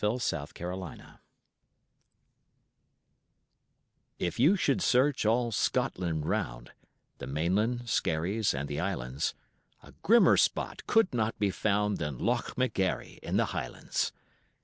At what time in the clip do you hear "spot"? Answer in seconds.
10.37-10.87